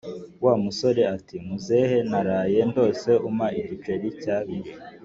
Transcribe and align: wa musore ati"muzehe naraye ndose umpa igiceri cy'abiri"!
wa 0.43 0.53
musore 0.63 1.01
ati"muzehe 1.15 1.97
naraye 2.09 2.59
ndose 2.71 3.09
umpa 3.27 3.47
igiceri 3.59 4.07
cy'abiri"! 4.21 4.69